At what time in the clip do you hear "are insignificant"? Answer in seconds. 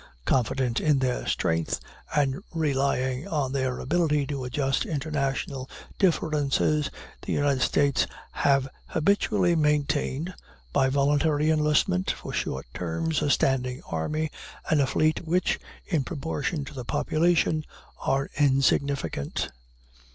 17.99-19.49